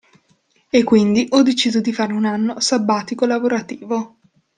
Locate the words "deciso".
1.43-1.79